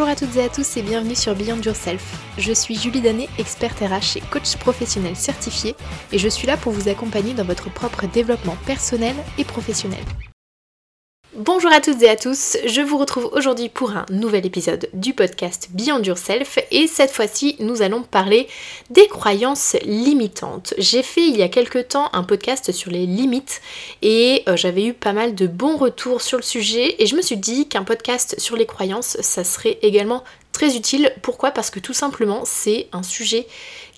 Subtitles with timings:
[0.00, 2.24] Bonjour à toutes et à tous et bienvenue sur Beyond Yourself.
[2.38, 5.76] Je suis Julie Danet, experte RH et coach professionnel certifié
[6.10, 10.02] et je suis là pour vous accompagner dans votre propre développement personnel et professionnel.
[11.42, 15.14] Bonjour à toutes et à tous, je vous retrouve aujourd'hui pour un nouvel épisode du
[15.14, 18.46] podcast Beyond Yourself et cette fois-ci nous allons parler
[18.90, 20.74] des croyances limitantes.
[20.76, 23.62] J'ai fait il y a quelques temps un podcast sur les limites
[24.02, 27.22] et euh, j'avais eu pas mal de bons retours sur le sujet et je me
[27.22, 31.10] suis dit qu'un podcast sur les croyances ça serait également très utile.
[31.22, 31.52] Pourquoi?
[31.52, 33.46] Parce que tout simplement c'est un sujet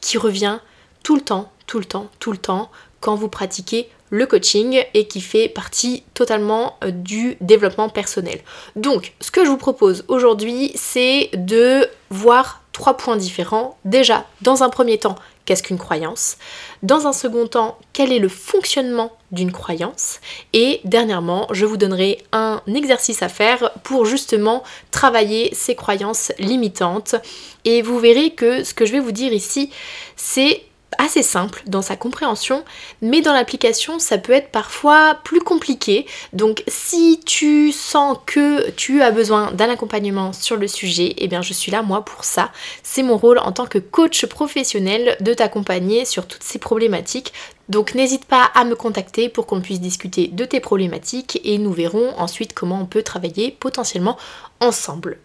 [0.00, 0.58] qui revient
[1.04, 2.68] tout le temps, tout le temps, tout le temps
[3.00, 8.40] quand vous pratiquez le coaching et qui fait partie totalement euh, du développement personnel.
[8.76, 13.76] Donc, ce que je vous propose aujourd'hui, c'est de voir trois points différents.
[13.84, 16.36] Déjà, dans un premier temps, qu'est-ce qu'une croyance?
[16.82, 20.20] Dans un second temps, quel est le fonctionnement d'une croyance?
[20.52, 27.16] Et dernièrement, je vous donnerai un exercice à faire pour justement travailler ces croyances limitantes.
[27.64, 29.70] Et vous verrez que ce que je vais vous dire ici,
[30.16, 30.62] c'est
[30.96, 32.64] assez simple dans sa compréhension,
[33.02, 36.06] mais dans l'application ça peut être parfois plus compliqué.
[36.32, 41.42] Donc si tu sens que tu as besoin d'un accompagnement sur le sujet, eh bien
[41.42, 42.50] je suis là moi pour ça.
[42.82, 47.32] C'est mon rôle en tant que coach professionnel de t'accompagner sur toutes ces problématiques.
[47.68, 51.72] Donc n'hésite pas à me contacter pour qu'on puisse discuter de tes problématiques et nous
[51.72, 54.16] verrons ensuite comment on peut travailler potentiellement
[54.60, 55.18] ensemble.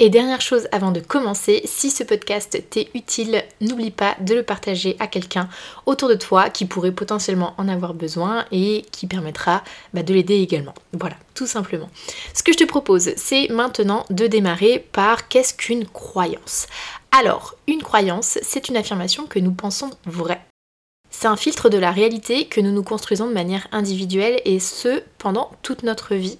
[0.00, 4.44] Et dernière chose avant de commencer, si ce podcast t'est utile, n'oublie pas de le
[4.44, 5.48] partager à quelqu'un
[5.86, 10.36] autour de toi qui pourrait potentiellement en avoir besoin et qui permettra bah, de l'aider
[10.36, 10.74] également.
[10.92, 11.90] Voilà, tout simplement.
[12.32, 16.68] Ce que je te propose, c'est maintenant de démarrer par qu'est-ce qu'une croyance?
[17.10, 20.46] Alors, une croyance, c'est une affirmation que nous pensons vraie.
[21.10, 25.02] C'est un filtre de la réalité que nous nous construisons de manière individuelle et ce
[25.18, 26.38] pendant toute notre vie.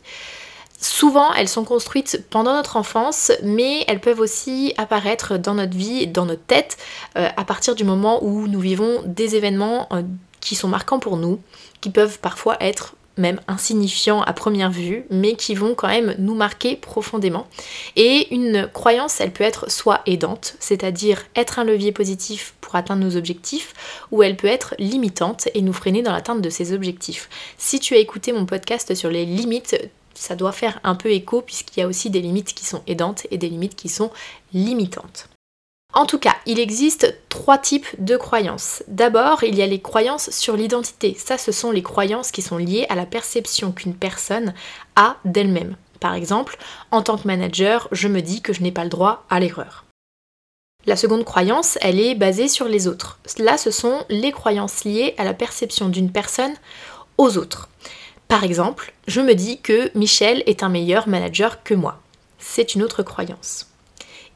[0.81, 6.07] Souvent, elles sont construites pendant notre enfance, mais elles peuvent aussi apparaître dans notre vie,
[6.07, 6.77] dans notre tête,
[7.17, 10.03] euh, à partir du moment où nous vivons des événements euh,
[10.41, 11.41] qui sont marquants pour nous,
[11.81, 16.37] qui peuvent parfois être même insignifiants à première vue, mais qui vont quand même nous
[16.37, 17.49] marquer profondément.
[17.97, 23.05] Et une croyance, elle peut être soit aidante, c'est-à-dire être un levier positif pour atteindre
[23.05, 23.75] nos objectifs,
[24.13, 27.29] ou elle peut être limitante et nous freiner dans l'atteinte de ces objectifs.
[27.59, 29.77] Si tu as écouté mon podcast sur les limites,
[30.23, 33.27] ça doit faire un peu écho puisqu'il y a aussi des limites qui sont aidantes
[33.31, 34.11] et des limites qui sont
[34.53, 35.29] limitantes.
[35.95, 38.83] En tout cas, il existe trois types de croyances.
[38.89, 41.17] D'abord, il y a les croyances sur l'identité.
[41.19, 44.53] Ça, ce sont les croyances qui sont liées à la perception qu'une personne
[44.97, 45.77] a d'elle-même.
[45.99, 46.59] Par exemple,
[46.91, 49.87] en tant que manager, je me dis que je n'ai pas le droit à l'erreur.
[50.87, 53.19] La seconde croyance, elle est basée sur les autres.
[53.39, 56.55] Là, ce sont les croyances liées à la perception d'une personne
[57.17, 57.69] aux autres.
[58.29, 61.99] Par exemple, je me dis que Michel est un meilleur manager que moi.
[62.39, 63.67] C'est une autre croyance.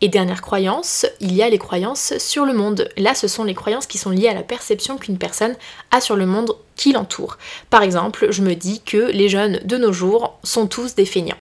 [0.01, 2.89] Et dernière croyance, il y a les croyances sur le monde.
[2.97, 5.55] Là, ce sont les croyances qui sont liées à la perception qu'une personne
[5.91, 7.37] a sur le monde qui l'entoure.
[7.69, 11.42] Par exemple, je me dis que les jeunes de nos jours sont tous des feignants.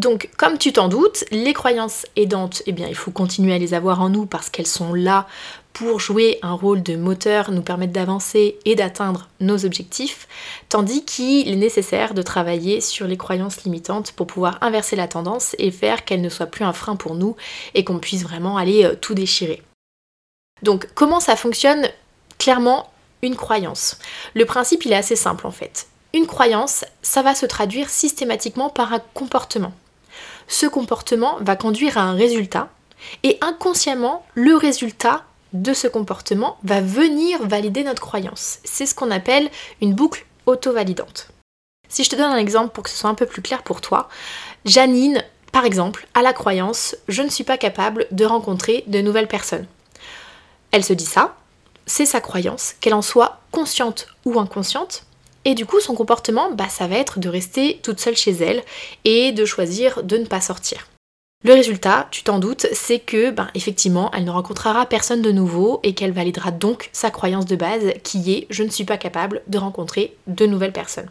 [0.00, 3.74] Donc, comme tu t'en doutes, les croyances aidantes, eh bien, il faut continuer à les
[3.74, 5.26] avoir en nous parce qu'elles sont là
[5.74, 10.26] pour jouer un rôle de moteur, nous permettre d'avancer et d'atteindre nos objectifs,
[10.70, 15.54] tandis qu'il est nécessaire de travailler sur les croyances limitantes pour pouvoir inverser la tendance
[15.58, 17.36] et faire qu'elles ne soient plus un frein pour nous
[17.74, 19.62] et qu'on puisse vraiment aller euh, tout déchirer.
[20.62, 21.90] Donc comment ça fonctionne?
[22.38, 22.90] Clairement,
[23.20, 23.98] une croyance.
[24.32, 25.88] Le principe, il est assez simple en fait.
[26.14, 29.74] Une croyance, ça va se traduire systématiquement par un comportement.
[30.50, 32.68] Ce comportement va conduire à un résultat
[33.22, 35.22] et inconsciemment, le résultat
[35.52, 38.58] de ce comportement va venir valider notre croyance.
[38.64, 39.48] C'est ce qu'on appelle
[39.80, 41.28] une boucle auto-validante.
[41.88, 43.80] Si je te donne un exemple pour que ce soit un peu plus clair pour
[43.80, 44.08] toi,
[44.64, 49.28] Janine, par exemple, a la croyance je ne suis pas capable de rencontrer de nouvelles
[49.28, 49.66] personnes.
[50.72, 51.36] Elle se dit ça,
[51.86, 55.04] c'est sa croyance, qu'elle en soit consciente ou inconsciente,
[55.44, 58.62] et du coup son comportement, bah, ça va être de rester toute seule chez elle
[59.04, 60.86] et de choisir de ne pas sortir.
[61.42, 65.80] Le résultat, tu t'en doutes, c'est que, ben, effectivement, elle ne rencontrera personne de nouveau
[65.82, 69.40] et qu'elle validera donc sa croyance de base qui est je ne suis pas capable
[69.46, 71.08] de rencontrer de nouvelles personnes.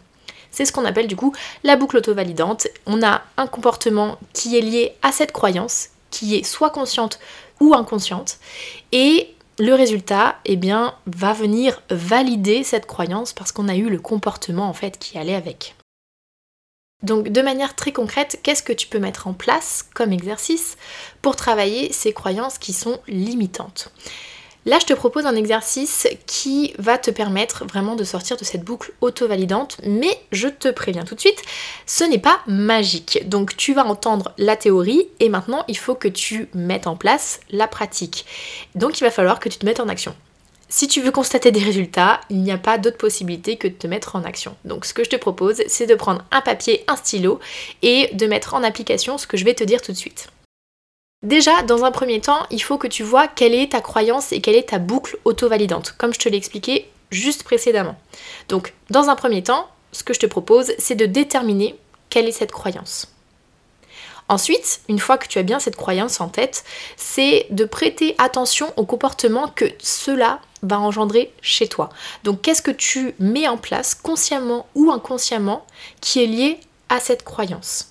[0.51, 1.33] C'est ce qu'on appelle du coup
[1.63, 2.67] la boucle auto-validante.
[2.85, 7.19] On a un comportement qui est lié à cette croyance, qui est soit consciente
[7.59, 8.37] ou inconsciente,
[8.91, 10.57] et le résultat, eh
[11.05, 15.35] va venir valider cette croyance parce qu'on a eu le comportement en fait qui allait
[15.35, 15.75] avec.
[17.03, 20.77] Donc de manière très concrète, qu'est-ce que tu peux mettre en place comme exercice
[21.21, 23.91] pour travailler ces croyances qui sont limitantes?
[24.65, 28.63] Là, je te propose un exercice qui va te permettre vraiment de sortir de cette
[28.63, 31.41] boucle auto-validante, mais je te préviens tout de suite,
[31.85, 33.27] ce n'est pas magique.
[33.27, 37.39] Donc tu vas entendre la théorie et maintenant il faut que tu mettes en place
[37.49, 38.25] la pratique.
[38.75, 40.13] Donc il va falloir que tu te mettes en action.
[40.71, 43.87] Si tu veux constater des résultats, il n'y a pas d'autre possibilité que de te
[43.87, 44.55] mettre en action.
[44.65, 47.39] Donc ce que je te propose, c'est de prendre un papier, un stylo
[47.81, 50.27] et de mettre en application ce que je vais te dire tout de suite.
[51.21, 54.39] Déjà, dans un premier temps, il faut que tu vois quelle est ta croyance et
[54.39, 57.97] quelle est ta boucle auto-validante, comme je te l'ai expliqué juste précédemment.
[58.47, 61.77] Donc, dans un premier temps, ce que je te propose, c'est de déterminer
[62.09, 63.13] quelle est cette croyance.
[64.29, 66.63] Ensuite, une fois que tu as bien cette croyance en tête,
[66.95, 71.89] c'est de prêter attention au comportement que cela va engendrer chez toi.
[72.23, 75.65] Donc qu'est-ce que tu mets en place consciemment ou inconsciemment
[75.99, 77.88] qui est lié à cette croyance?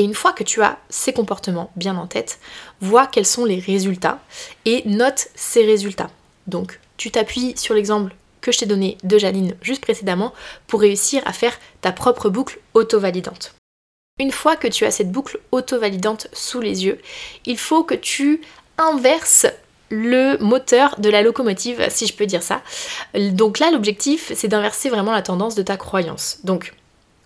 [0.00, 2.38] Et une fois que tu as ces comportements bien en tête,
[2.80, 4.18] vois quels sont les résultats
[4.64, 6.08] et note ces résultats.
[6.46, 10.32] Donc, tu t'appuies sur l'exemple que je t'ai donné de Janine juste précédemment
[10.66, 11.52] pour réussir à faire
[11.82, 13.54] ta propre boucle auto-validante.
[14.18, 16.98] Une fois que tu as cette boucle auto-validante sous les yeux,
[17.44, 18.40] il faut que tu
[18.78, 19.48] inverses
[19.90, 22.62] le moteur de la locomotive, si je peux dire ça.
[23.14, 26.38] Donc là, l'objectif, c'est d'inverser vraiment la tendance de ta croyance.
[26.44, 26.72] Donc,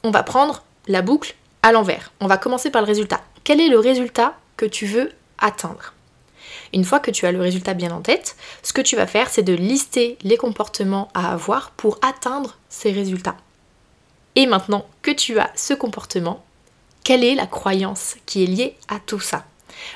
[0.03, 2.13] on va prendre la boucle à l'envers.
[2.21, 3.23] On va commencer par le résultat.
[3.43, 5.95] Quel est le résultat que tu veux atteindre?
[6.75, 9.31] Une fois que tu as le résultat bien en tête, ce que tu vas faire,
[9.31, 13.39] c'est de lister les comportements à avoir pour atteindre ces résultats.
[14.35, 16.45] Et maintenant que tu as ce comportement,
[17.03, 19.47] quelle est la croyance qui est liée à tout ça?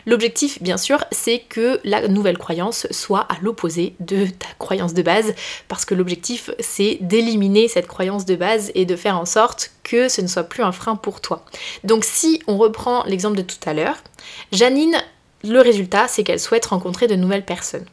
[0.07, 5.03] L'objectif, bien sûr, c'est que la nouvelle croyance soit à l'opposé de ta croyance de
[5.03, 5.35] base,
[5.69, 10.09] parce que l'objectif, c'est d'éliminer cette croyance de base et de faire en sorte que
[10.09, 11.45] ce ne soit plus un frein pour toi.
[11.85, 13.97] Donc si on reprend l'exemple de tout à l'heure,
[14.53, 14.97] Janine,
[15.45, 17.87] le résultat, c'est qu'elle souhaite rencontrer de nouvelles personnes.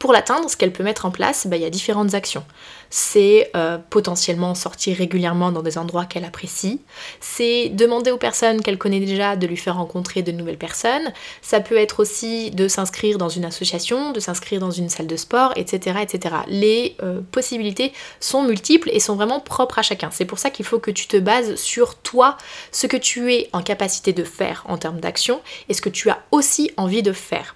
[0.00, 2.42] Pour l'atteindre, ce qu'elle peut mettre en place, bah, il y a différentes actions.
[2.88, 6.80] C'est euh, potentiellement sortir régulièrement dans des endroits qu'elle apprécie.
[7.20, 11.12] C'est demander aux personnes qu'elle connaît déjà de lui faire rencontrer de nouvelles personnes.
[11.42, 15.16] Ça peut être aussi de s'inscrire dans une association, de s'inscrire dans une salle de
[15.16, 15.98] sport, etc.
[16.00, 16.34] etc.
[16.48, 20.08] Les euh, possibilités sont multiples et sont vraiment propres à chacun.
[20.10, 22.38] C'est pour ça qu'il faut que tu te bases sur toi,
[22.72, 26.08] ce que tu es en capacité de faire en termes d'action et ce que tu
[26.08, 27.54] as aussi envie de faire.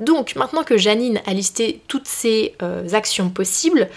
[0.00, 3.88] Donc maintenant que Janine a listé toutes ces euh, actions possibles,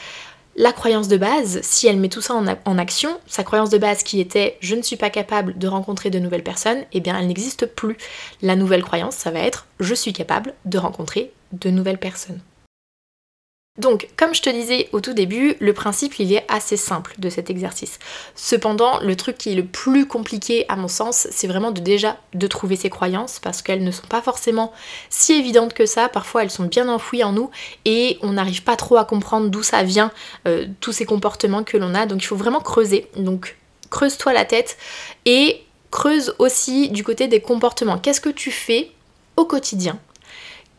[0.57, 4.03] la croyance de base, si elle met tout ça en, action, sa croyance de base
[4.03, 7.27] qui était je ne suis pas capable de rencontrer de nouvelles personnes, eh bien elle
[7.27, 7.97] n'existe plus.
[8.41, 12.39] La nouvelle croyance, ça va être je suis capable de rencontrer de nouvelles personnes.
[13.77, 17.29] Donc, comme je te disais au tout début, le principe il est assez simple de
[17.29, 17.99] cet exercice.
[18.33, 22.17] Cependant, le truc qui est le plus compliqué à mon sens, c'est vraiment de déjà
[22.33, 24.71] de trouver ses croyances parce qu'elles ne sont pas forcément
[25.09, 26.07] si évidentes que ça.
[26.07, 27.49] Parfois, elles sont bien enfouies en nous
[27.83, 30.11] et on n'arrive pas trop à comprendre d'où ça vient,
[30.47, 32.05] euh, tous ces comportements que l'on a.
[32.05, 33.09] Donc, il faut vraiment creuser.
[33.17, 33.57] Donc,
[33.89, 34.77] creuse-toi la tête
[35.25, 35.61] et
[35.91, 37.97] creuse aussi du côté des comportements.
[37.97, 38.91] Qu'est-ce que tu fais
[39.35, 39.99] au quotidien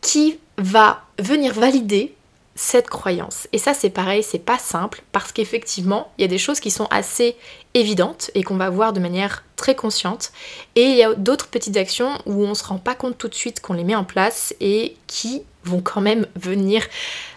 [0.01, 2.16] qui va venir valider
[2.57, 3.47] cette croyance.
[3.53, 6.71] Et ça c'est pareil, c'est pas simple parce qu'effectivement, il y a des choses qui
[6.71, 7.37] sont assez
[7.73, 10.31] évidentes et qu'on va voir de manière très consciente
[10.75, 13.35] et il y a d'autres petites actions où on se rend pas compte tout de
[13.35, 16.83] suite qu'on les met en place et qui vont quand même venir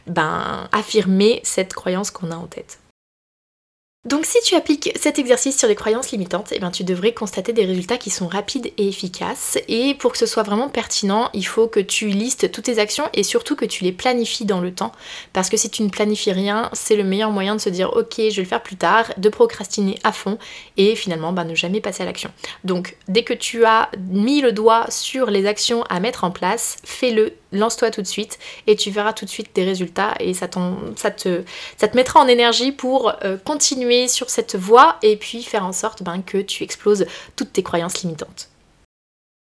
[0.06, 2.78] ben, affirmer cette croyance qu'on a en tête.
[4.06, 7.52] Donc si tu appliques cet exercice sur les croyances limitantes, eh bien, tu devrais constater
[7.52, 9.58] des résultats qui sont rapides et efficaces.
[9.68, 13.04] Et pour que ce soit vraiment pertinent, il faut que tu listes toutes tes actions
[13.12, 14.92] et surtout que tu les planifies dans le temps.
[15.34, 18.14] Parce que si tu ne planifies rien, c'est le meilleur moyen de se dire ok,
[18.16, 20.38] je vais le faire plus tard, de procrastiner à fond
[20.78, 22.30] et finalement bah, ne jamais passer à l'action.
[22.64, 26.78] Donc dès que tu as mis le doigt sur les actions à mettre en place,
[26.84, 30.48] fais-le lance-toi tout de suite et tu verras tout de suite des résultats et ça,
[30.96, 31.42] ça, te,
[31.76, 35.72] ça te mettra en énergie pour euh, continuer sur cette voie et puis faire en
[35.72, 38.48] sorte ben, que tu exploses toutes tes croyances limitantes.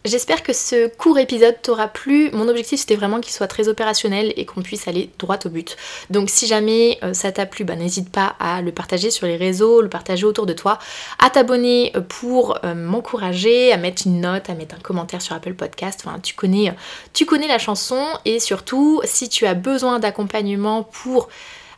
[0.06, 2.30] J'espère que ce court épisode t'aura plu.
[2.34, 5.78] Mon objectif c'était vraiment qu'il soit très opérationnel et qu'on puisse aller droit au but.
[6.10, 9.38] Donc si jamais euh, ça t'a plu, bah, n'hésite pas à le partager sur les
[9.38, 10.78] réseaux, le partager autour de toi,
[11.20, 15.36] à t'abonner euh, pour euh, m'encourager, à mettre une note, à mettre un commentaire sur
[15.36, 16.04] Apple Podcast.
[16.06, 16.76] Enfin, tu connais,
[17.14, 21.30] tu connais la chanson et surtout si tu as besoin d'accompagnement pour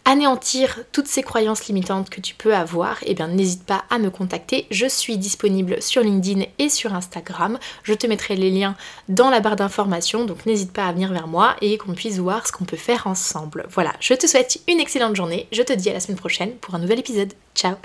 [0.05, 4.09] anéantir toutes ces croyances limitantes que tu peux avoir, eh bien n'hésite pas à me
[4.09, 4.67] contacter.
[4.71, 7.59] Je suis disponible sur LinkedIn et sur Instagram.
[7.83, 8.75] Je te mettrai les liens
[9.09, 12.47] dans la barre d'informations, donc n'hésite pas à venir vers moi et qu'on puisse voir
[12.47, 13.65] ce qu'on peut faire ensemble.
[13.69, 15.47] Voilà, je te souhaite une excellente journée.
[15.51, 17.33] Je te dis à la semaine prochaine pour un nouvel épisode.
[17.55, 17.75] Ciao